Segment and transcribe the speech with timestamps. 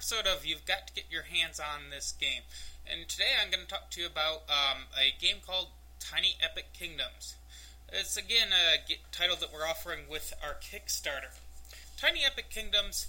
[0.00, 2.40] episode of You've Got to Get Your Hands on This Game.
[2.90, 5.66] And today I'm going to talk to you about um, a game called
[5.98, 7.34] Tiny Epic Kingdoms.
[7.92, 8.80] It's again a
[9.12, 11.36] title that we're offering with our Kickstarter.
[11.98, 13.08] Tiny Epic Kingdoms,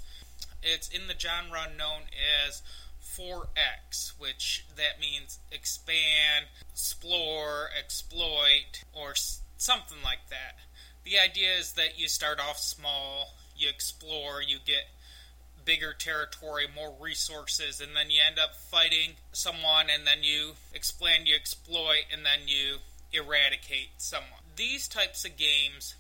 [0.62, 2.12] it's in the genre known
[2.46, 2.62] as
[3.02, 9.14] 4X, which that means expand, explore, exploit, or
[9.56, 10.58] something like that.
[11.06, 14.91] The idea is that you start off small, you explore, you get
[15.72, 21.26] bigger territory, more resources, and then you end up fighting someone, and then you expand,
[21.30, 22.76] you exploit, and then you
[23.14, 24.44] eradicate someone.
[24.58, 25.96] These types of games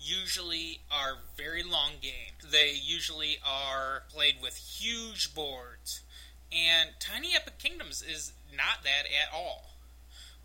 [0.00, 2.50] usually are very long games.
[2.50, 6.00] They usually are played with huge boards,
[6.50, 9.70] and Tiny Epic Kingdoms is not that at all.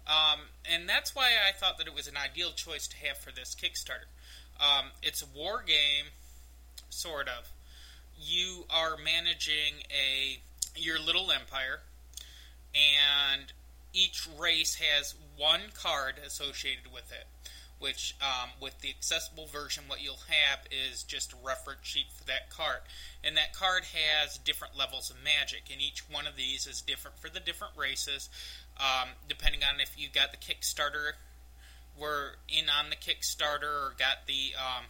[0.06, 0.42] Um,
[0.72, 3.56] and that's why I thought that it was an ideal choice to have for this
[3.56, 4.06] Kickstarter.
[4.62, 6.12] Um, it's a war game,
[6.92, 7.50] sort of
[8.20, 10.40] you are managing a
[10.76, 11.82] your little empire,
[12.74, 13.54] and
[13.94, 17.28] each race has one card associated with it.
[17.80, 22.24] Which, um, with the accessible version, what you'll have is just a reference sheet for
[22.26, 22.80] that card.
[23.24, 27.20] And that card has different levels of magic, and each one of these is different
[27.20, 28.30] for the different races,
[28.80, 31.14] um, depending on if you got the Kickstarter,
[31.96, 34.86] were in on the Kickstarter, or got the um,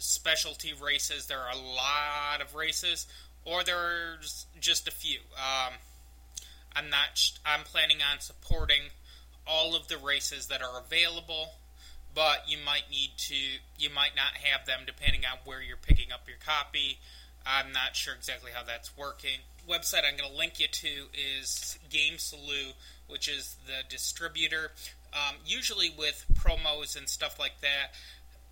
[0.00, 1.26] specialty races.
[1.26, 3.06] There are a lot of races,
[3.44, 5.18] or there's just a few.
[5.36, 5.74] Um,
[6.74, 7.32] I'm not.
[7.44, 8.90] I'm planning on supporting
[9.46, 11.54] all of the races that are available,
[12.14, 13.34] but you might need to.
[13.78, 16.98] You might not have them depending on where you're picking up your copy.
[17.46, 19.40] I'm not sure exactly how that's working.
[19.68, 22.74] Website I'm going to link you to is Game Salute,
[23.08, 24.72] which is the distributor.
[25.12, 27.94] Um, usually with promos and stuff like that,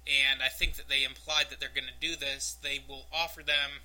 [0.09, 2.57] and I think that they implied that they're going to do this.
[2.63, 3.85] They will offer them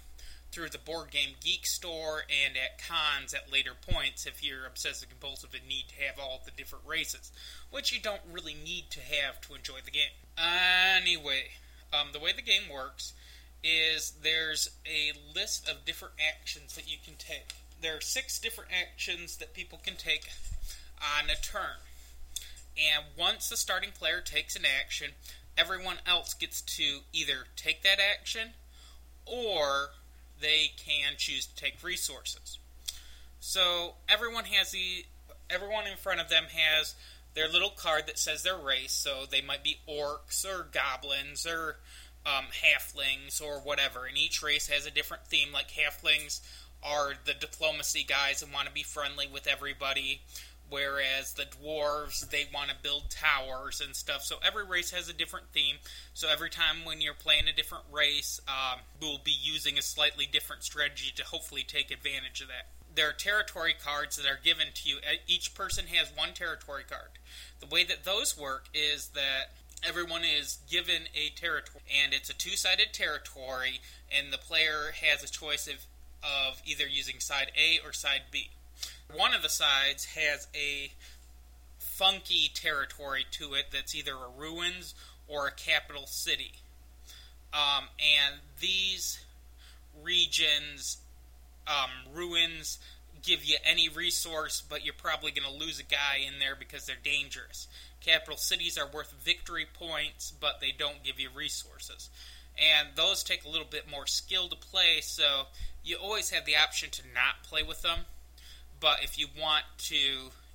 [0.51, 5.09] through the Board Game Geek store and at cons at later points if you're obsessive
[5.09, 7.31] compulsive and need to have all the different races,
[7.71, 10.13] which you don't really need to have to enjoy the game.
[10.37, 11.45] Anyway,
[11.91, 13.13] um, the way the game works
[13.63, 17.55] is there's a list of different actions that you can take.
[17.81, 20.29] There are six different actions that people can take
[21.01, 21.81] on a turn.
[22.77, 25.11] And once the starting player takes an action,
[25.57, 28.49] everyone else gets to either take that action
[29.25, 29.89] or
[30.41, 32.57] they can choose to take resources.
[33.39, 35.05] So everyone has the
[35.49, 36.95] everyone in front of them has
[37.33, 38.93] their little card that says their race.
[38.93, 41.77] So they might be orcs or goblins or
[42.25, 44.05] um, halflings or whatever.
[44.05, 45.51] And each race has a different theme.
[45.51, 46.41] Like halflings
[46.83, 50.21] are the diplomacy guys and want to be friendly with everybody
[50.69, 54.23] whereas the dwarves they want to build towers and stuff.
[54.23, 55.77] So every race has a different theme.
[56.13, 60.25] So every time when you're playing a different race, um, we'll be using a slightly
[60.25, 62.67] different strategy to hopefully take advantage of that.
[62.95, 64.97] There are territory cards that are given to you.
[65.27, 67.09] Each person has one territory card.
[67.59, 69.51] The way that those work is that
[69.83, 73.81] everyone is given a territory, and it's a two-sided territory,
[74.15, 75.85] and the player has a choice of
[76.23, 78.49] of either using side A or side B
[79.15, 80.91] one of the sides has a
[81.77, 84.95] funky territory to it that's either a ruins
[85.27, 86.53] or a capital city.
[87.53, 89.19] Um, and these
[90.01, 90.97] regions,
[91.67, 92.79] um, ruins,
[93.21, 96.85] give you any resource, but you're probably going to lose a guy in there because
[96.85, 97.67] they're dangerous.
[98.01, 102.09] Capital cities are worth victory points, but they don't give you resources.
[102.57, 105.43] And those take a little bit more skill to play, so
[105.83, 107.99] you always have the option to not play with them
[108.83, 109.95] but if you want to,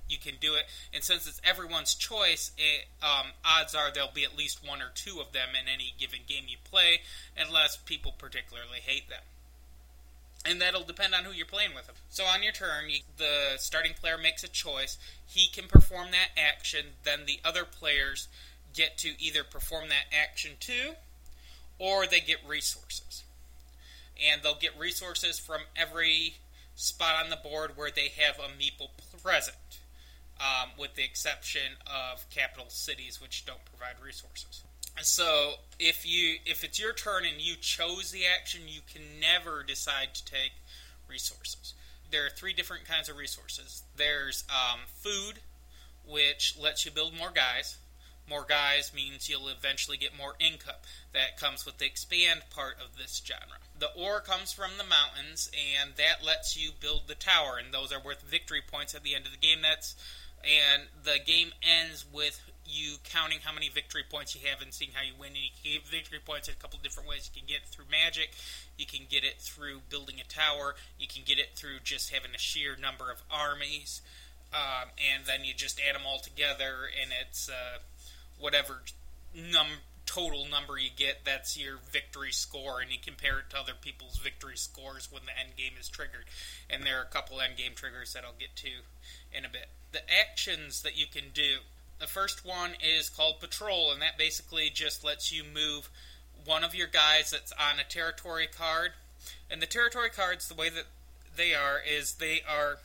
[0.07, 0.65] you can do it.
[0.93, 4.91] And since it's everyone's choice, it, um, odds are there'll be at least one or
[4.93, 7.01] two of them in any given game you play,
[7.35, 9.23] unless people particularly hate them.
[10.45, 11.95] And that'll depend on who you're playing with them.
[12.09, 14.97] So on your turn, you, the starting player makes a choice.
[15.25, 16.85] He can perform that action.
[17.03, 18.27] Then the other players
[18.75, 20.91] get to either perform that action too,
[21.79, 23.23] or they get resources.
[24.23, 26.35] And they'll get resources from every
[26.79, 28.89] spot on the board where they have a meeple
[29.21, 29.79] present,
[30.39, 34.63] um, with the exception of capital cities, which don't provide resources.
[35.01, 39.63] So if you if it's your turn and you chose the action, you can never
[39.63, 40.51] decide to take
[41.07, 41.73] resources.
[42.11, 43.83] There are three different kinds of resources.
[43.95, 45.39] There's um, food,
[46.07, 47.77] which lets you build more guys.
[48.29, 50.75] More guys means you'll eventually get more income.
[51.13, 53.57] That comes with the expand part of this genre.
[53.77, 57.91] The ore comes from the mountains, and that lets you build the tower, and those
[57.91, 59.59] are worth victory points at the end of the game.
[59.63, 59.95] That's
[60.43, 64.91] and the game ends with you counting how many victory points you have and seeing
[64.93, 65.29] how you win.
[65.29, 67.29] And you can get victory points in a couple different ways.
[67.33, 68.31] You can get it through magic,
[68.77, 72.31] you can get it through building a tower, you can get it through just having
[72.35, 74.01] a sheer number of armies,
[74.53, 77.79] um, and then you just add them all together, and it's uh,
[78.39, 78.81] whatever
[79.35, 79.67] num
[80.09, 84.17] total number you get, that's your victory score, and you compare it to other people's
[84.17, 86.25] victory scores when the end game is triggered.
[86.67, 88.69] And there are a couple end game triggers that I'll get to
[89.31, 89.67] in a bit.
[89.91, 91.59] The actions that you can do.
[91.99, 95.89] The first one is called Patrol, and that basically just lets you move
[96.43, 98.93] one of your guys that's on a territory card.
[99.51, 100.85] And the territory cards, the way that
[101.35, 102.79] they are, is they are.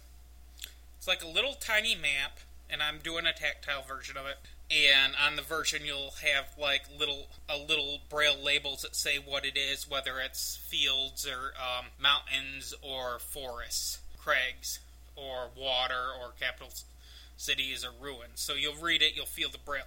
[0.98, 4.38] It's like a little tiny map, and I'm doing a tactile version of it
[4.70, 9.44] and on the version you'll have like little a little braille labels that say what
[9.44, 14.80] it is, whether it's fields or um, mountains or forests, crags
[15.16, 16.72] or water or capital
[17.36, 18.40] cities or ruins.
[18.40, 19.84] So you'll read it, you'll feel the braille,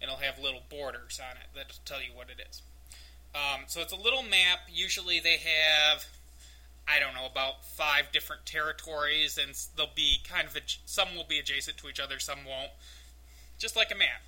[0.00, 2.62] and it'll have little borders on it that'll tell you what it is.
[3.34, 4.60] Um, so it's a little map.
[4.72, 6.06] Usually they have.
[6.88, 11.38] I don't know about five different territories, and they'll be kind of some will be
[11.38, 12.72] adjacent to each other, some won't
[13.60, 14.22] just like a map.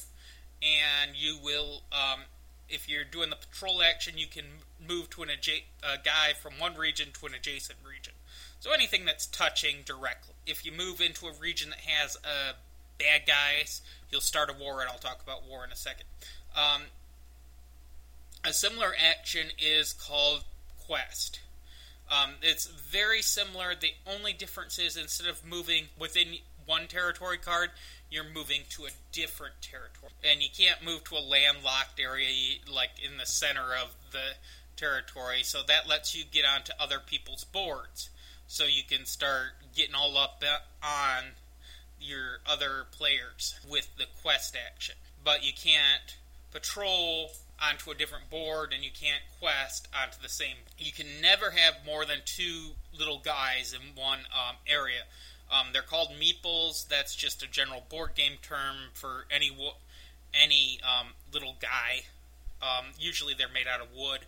[0.62, 2.20] And you will, um,
[2.69, 4.44] if you're doing the patrol action, you can
[4.87, 8.12] move to an adja- a guy from one region to an adjacent region.
[8.61, 10.34] So anything that's touching directly.
[10.46, 12.52] If you move into a region that has uh,
[12.99, 16.06] bad guys, you'll start a war, and I'll talk about war in a second.
[16.55, 16.82] Um,
[18.44, 20.44] a similar action is called
[20.87, 21.40] Quest.
[22.11, 23.75] Um, it's very similar.
[23.75, 26.37] The only difference is instead of moving within
[26.67, 27.70] one territory card,
[28.12, 30.12] you're moving to a different territory.
[30.23, 32.29] And you can't move to a landlocked area
[32.73, 34.37] like in the center of the
[34.76, 38.11] territory, so that lets you get onto other people's boards.
[38.47, 40.43] So you can start getting all up
[40.82, 41.32] on
[41.99, 44.97] your other players with the quest action.
[45.25, 46.17] But you can't
[46.53, 47.31] patrol
[47.62, 50.56] onto a different board and you can't quest onto the same.
[50.76, 55.03] You can never have more than two little guys in one um, area.
[55.52, 56.88] Um, they're called meeples.
[56.88, 59.76] That's just a general board game term for any wo-
[60.32, 62.04] any um, little guy.
[62.62, 64.20] Um, usually they're made out of wood.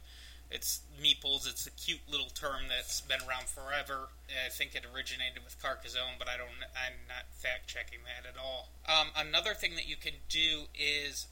[0.50, 1.49] It's meeples.
[1.49, 4.09] It's a cute little term that's been around forever.
[4.47, 6.49] I think it originated with Carcassonne, but I don't.
[6.76, 8.69] I'm not fact checking that at all.
[8.87, 11.26] Um, another thing that you can do is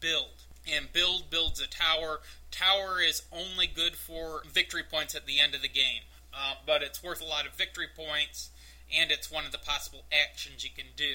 [0.00, 0.42] build.
[0.70, 2.20] And build builds a tower.
[2.50, 6.02] Tower is only good for victory points at the end of the game,
[6.34, 8.50] uh, but it's worth a lot of victory points
[8.96, 11.14] and it's one of the possible actions you can do.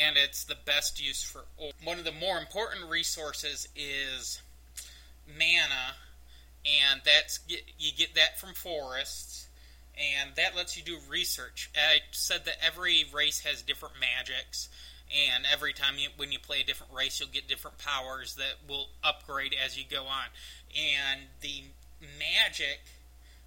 [0.00, 1.44] And it's the best use for.
[1.84, 4.40] One of the more important resources is
[5.26, 5.96] mana,
[6.64, 7.40] and that's
[7.78, 9.48] you get that from forests,
[9.96, 11.70] and that lets you do research.
[11.76, 14.70] I said that every race has different magics,
[15.12, 18.66] and every time you, when you play a different race, you'll get different powers that
[18.66, 20.24] will upgrade as you go on.
[20.74, 21.64] And the
[22.18, 22.80] magic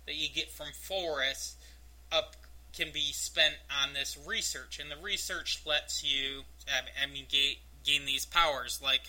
[0.05, 1.55] that you get from forests
[2.11, 2.35] up
[2.75, 8.05] can be spent on this research, and the research lets you, I mean, gain, gain
[8.05, 8.81] these powers.
[8.83, 9.03] Like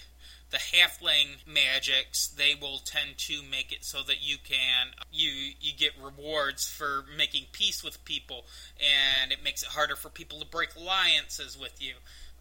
[0.51, 5.73] the halfling magics, they will tend to make it so that you can you you
[5.77, 8.45] get rewards for making peace with people,
[8.79, 11.95] and it makes it harder for people to break alliances with you.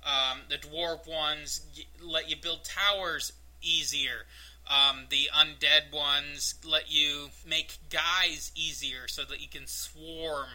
[0.06, 1.62] Um, the dwarf ones
[2.02, 4.26] let you build towers easier.
[4.68, 10.48] Um, the undead ones let you make guys easier so that you can swarm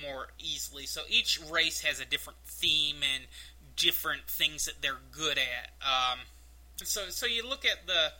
[0.00, 0.86] more easily.
[0.86, 3.24] So each race has a different theme and
[3.76, 5.70] different things that they're good at.
[5.82, 6.20] Um,
[6.82, 8.12] so so you look at the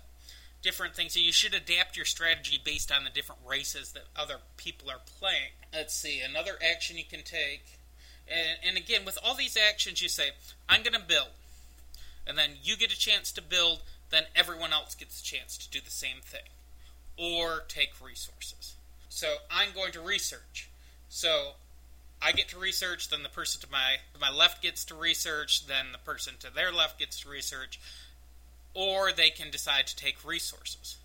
[0.62, 4.36] different things, and you should adapt your strategy based on the different races that other
[4.56, 5.52] people are playing.
[5.72, 7.78] Let's see another action you can take,
[8.26, 10.30] and, and again with all these actions, you say
[10.68, 11.28] I'm going to build,
[12.26, 13.82] and then you get a chance to build.
[14.10, 16.48] Then everyone else gets a chance to do the same thing,
[17.16, 18.74] or take resources.
[19.08, 20.70] So I'm going to research.
[21.08, 21.52] So
[22.20, 25.66] I get to research, then the person to my to my left gets to research,
[25.66, 27.78] then the person to their left gets to research,
[28.74, 30.96] or they can decide to take resources.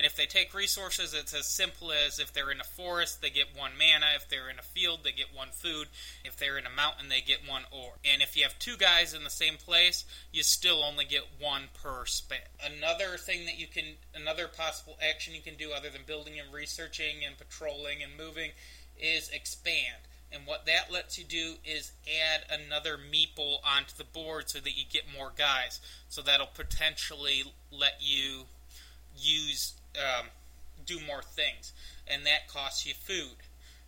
[0.00, 3.28] And if they take resources, it's as simple as if they're in a forest, they
[3.28, 4.06] get one mana.
[4.16, 5.88] If they're in a field, they get one food.
[6.24, 7.98] If they're in a mountain, they get one ore.
[8.02, 11.64] And if you have two guys in the same place, you still only get one
[11.74, 12.38] per span.
[12.64, 16.50] Another thing that you can, another possible action you can do other than building and
[16.50, 18.52] researching and patrolling and moving
[18.98, 20.08] is expand.
[20.32, 24.76] And what that lets you do is add another meeple onto the board so that
[24.78, 25.80] you get more guys.
[26.08, 28.44] So that'll potentially let you
[29.18, 30.26] use um,
[30.86, 31.72] do more things,
[32.06, 33.36] and that costs you food.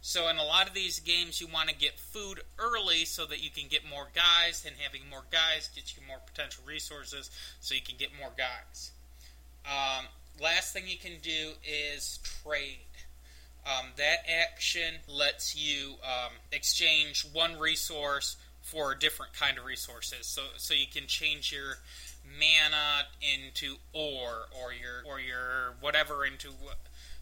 [0.00, 3.42] So in a lot of these games, you want to get food early so that
[3.42, 7.30] you can get more guys, and having more guys gets you more potential resources,
[7.60, 8.90] so you can get more guys.
[9.64, 10.06] Um,
[10.40, 12.80] last thing you can do is trade.
[13.64, 20.26] Um, that action lets you um, exchange one resource for a different kind of resources.
[20.26, 21.78] So so you can change your
[22.24, 26.48] mana into ore or your or your whatever into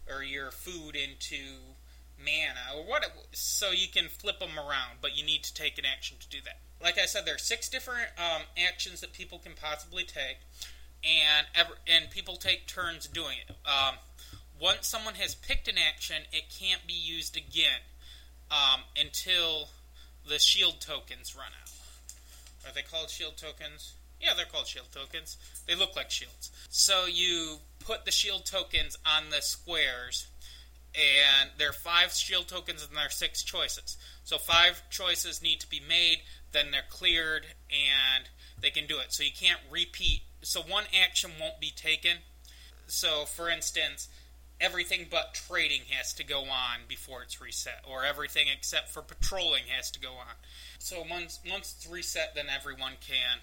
[0.09, 1.43] or your food into
[2.17, 5.85] mana or what so you can flip them around but you need to take an
[5.85, 9.39] action to do that like i said there are six different um, actions that people
[9.39, 10.37] can possibly take
[11.03, 13.95] and ever, and people take turns doing it um,
[14.61, 17.81] once someone has picked an action it can't be used again
[18.51, 19.69] um, until
[20.27, 25.37] the shield tokens run out are they called shield tokens yeah they're called shield tokens
[25.67, 30.27] they look like shields so you put the shield tokens on the squares
[30.93, 33.97] and there are five shield tokens and there are six choices.
[34.23, 36.19] So five choices need to be made,
[36.51, 38.25] then they're cleared, and
[38.61, 39.13] they can do it.
[39.13, 40.21] So you can't repeat.
[40.41, 42.17] So one action won't be taken.
[42.87, 44.09] So, for instance,
[44.61, 49.63] everything but trading has to go on before it's reset, or everything except for patrolling
[49.67, 50.35] has to go on.
[50.79, 53.39] So once once it's reset, then everyone can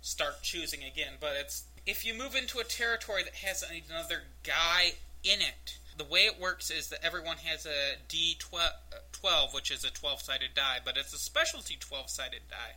[0.00, 1.14] start choosing again.
[1.20, 6.04] But it's if you move into a territory that has another guy in it the
[6.04, 10.78] way it works is that everyone has a D12, which is a 12 sided die,
[10.84, 12.76] but it's a specialty 12 sided die.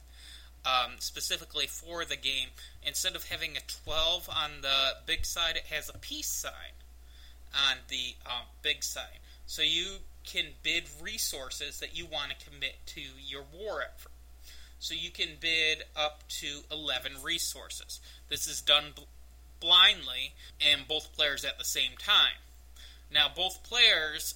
[0.65, 2.49] Um, specifically for the game,
[2.83, 6.78] instead of having a 12 on the big side, it has a peace sign
[7.53, 9.19] on the um, big side.
[9.45, 14.11] So you can bid resources that you want to commit to your war effort.
[14.79, 17.99] So you can bid up to 11 resources.
[18.29, 19.01] This is done bl-
[19.59, 22.37] blindly and both players at the same time.
[23.11, 24.35] Now, both players,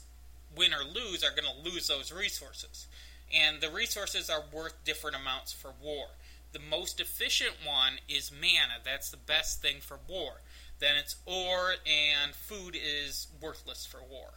[0.55, 2.87] win or lose, are going to lose those resources.
[3.33, 6.07] And the resources are worth different amounts for war.
[6.51, 8.79] The most efficient one is mana.
[8.83, 10.41] That's the best thing for war.
[10.83, 14.27] Then it's ore, and food is worthless for war.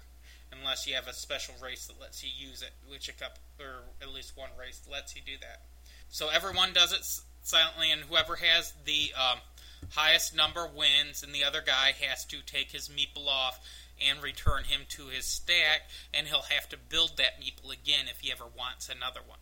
[0.53, 3.83] Unless you have a special race that lets you use it, which a couple, or
[4.01, 5.63] at least one race lets you do that.
[6.09, 7.05] So everyone does it
[7.43, 9.41] silently, and whoever has the um,
[9.91, 13.59] highest number wins, and the other guy has to take his meeple off
[14.01, 18.21] and return him to his stack, and he'll have to build that meeple again if
[18.21, 19.41] he ever wants another one.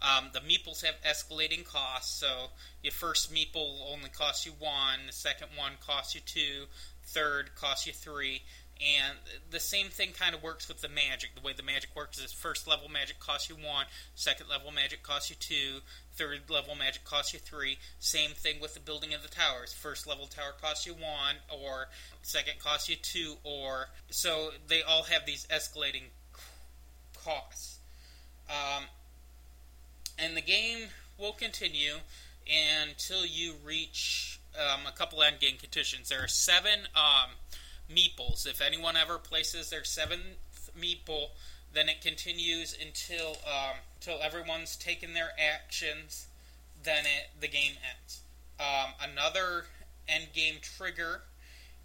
[0.00, 2.50] Um, the meeples have escalating costs, so
[2.82, 6.66] your first meeple only costs you one, the second one costs you two,
[7.02, 8.42] third costs you three,
[8.80, 9.16] and
[9.50, 11.34] the same thing kind of works with the magic.
[11.34, 15.02] The way the magic works is first level magic costs you one, second level magic
[15.02, 15.80] costs you two,
[16.14, 17.78] third level magic costs you three.
[17.98, 19.72] Same thing with the building of the towers.
[19.72, 21.88] First level tower costs you one, or
[22.22, 26.10] second costs you two, or so they all have these escalating
[27.24, 27.78] costs.
[28.48, 28.84] Um,
[30.18, 31.94] and the game will continue
[32.82, 36.08] until you reach um, a couple end game conditions.
[36.08, 37.30] There are seven um,
[37.92, 38.46] meeples.
[38.46, 41.28] If anyone ever places their seventh meeple,
[41.72, 46.26] then it continues until um, until everyone's taken their actions.
[46.82, 48.20] Then it the game ends.
[48.58, 49.66] Um, another
[50.08, 51.22] end game trigger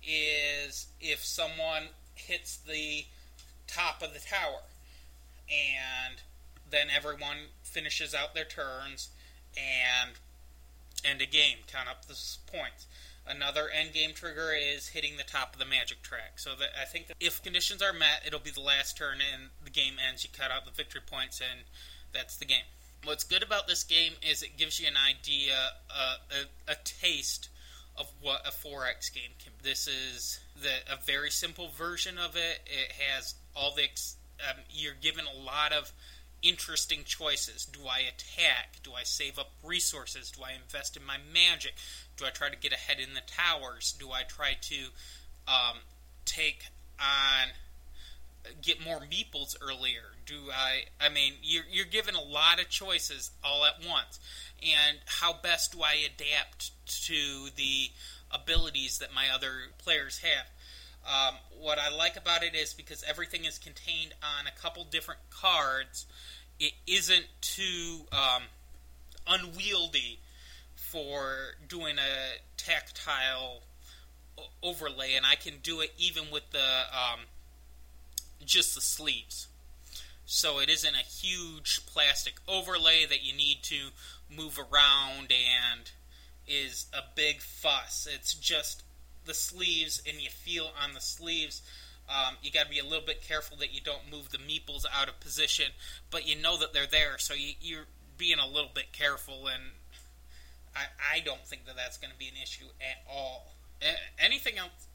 [0.02, 1.84] is if someone
[2.16, 3.06] hits the
[3.68, 4.62] top of the tower,
[5.50, 6.16] and
[6.74, 9.10] then everyone finishes out their turns
[9.56, 10.12] and
[11.06, 11.58] end a game.
[11.68, 12.18] Count up the
[12.52, 12.88] points.
[13.26, 16.40] Another end game trigger is hitting the top of the magic track.
[16.40, 19.50] So that I think that if conditions are met, it'll be the last turn and
[19.64, 20.24] the game ends.
[20.24, 21.62] You cut out the victory points and
[22.14, 22.66] that's the game.
[23.06, 25.56] What's good about this game is it gives you an idea,
[25.90, 27.50] uh, a, a, taste
[27.98, 29.52] of what a 4X game can.
[29.62, 29.70] be.
[29.70, 32.62] This is the, a very simple version of it.
[32.66, 33.84] It has all the
[34.50, 35.92] um, you're given a lot of
[36.44, 37.66] interesting choices.
[37.66, 38.78] Do I attack?
[38.84, 40.32] Do I save up resources?
[40.32, 41.74] Do I invest in my magic?
[42.18, 43.96] Do I try to get ahead in the towers?
[43.98, 44.76] Do I try to
[45.48, 45.78] um,
[46.26, 46.66] take
[47.00, 47.50] on
[48.62, 50.14] get more meeples earlier?
[50.26, 50.84] Do I?
[51.04, 54.20] I mean, you're you're given a lot of choices all at once,
[54.62, 56.72] and how best do I adapt
[57.06, 57.90] to the
[58.32, 60.48] abilities that my other players have?
[61.06, 65.20] Um, what I like about it is because everything is contained on a couple different
[65.30, 66.06] cards,
[66.60, 68.44] it isn't too um,
[69.28, 70.20] unwieldy
[70.76, 73.62] for doing a tactile
[74.62, 77.22] overlay, and I can do it even with the um,
[78.46, 79.48] just the sleeves.
[80.26, 83.90] So it isn't a huge plastic overlay that you need to
[84.30, 85.92] move around and
[86.48, 88.08] is a big fuss.
[88.12, 88.84] It's just
[89.26, 91.62] the sleeves, and you feel on the sleeves
[92.10, 94.86] Um, you got to be a little bit careful that you don't move the meeples
[94.94, 95.68] out of position,
[96.12, 97.86] but you know that they're there, so you, you're
[98.18, 99.48] being a little bit careful.
[99.48, 99.64] And
[100.76, 103.54] I, I don't think that that's going to be an issue at all.
[104.20, 104.88] Anything else?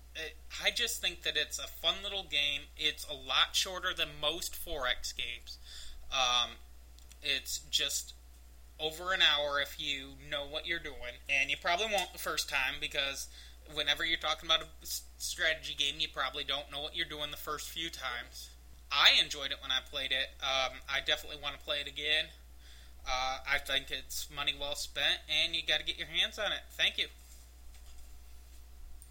[0.64, 2.62] I just think that it's a fun little game.
[2.76, 5.58] It's a lot shorter than most 4X games.
[6.12, 6.50] Um,
[7.22, 8.14] it's just
[8.80, 12.48] over an hour if you know what you're doing, and you probably won't the first
[12.48, 13.28] time because
[13.74, 14.66] whenever you're talking about a
[15.18, 18.50] strategy game, you probably don't know what you're doing the first few times.
[18.90, 20.28] I enjoyed it when I played it.
[20.42, 22.26] Um, I definitely want to play it again.
[23.06, 26.52] Uh, I think it's money well spent, and you got to get your hands on
[26.52, 26.60] it.
[26.70, 27.06] Thank you.